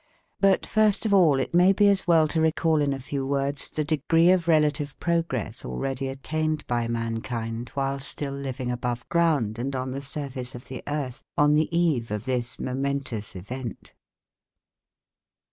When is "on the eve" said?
11.37-12.09